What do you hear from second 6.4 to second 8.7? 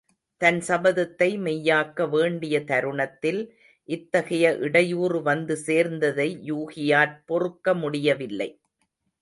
யூகியாற் பொறுக்க முடியவில்லை.